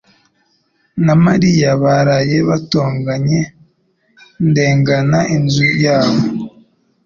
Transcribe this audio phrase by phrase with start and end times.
[1.05, 3.41] na Mariya baraye batonganye
[4.47, 6.21] ndengana inzu yabo